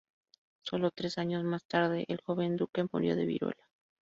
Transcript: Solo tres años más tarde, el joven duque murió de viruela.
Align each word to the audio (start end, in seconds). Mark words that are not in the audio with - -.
Solo 0.65 0.89
tres 0.89 1.19
años 1.19 1.43
más 1.43 1.63
tarde, 1.67 2.05
el 2.07 2.21
joven 2.25 2.57
duque 2.57 2.83
murió 2.91 3.15
de 3.15 3.27
viruela. 3.27 3.67